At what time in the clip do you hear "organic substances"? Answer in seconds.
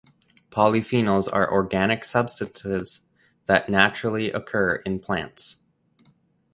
1.53-3.01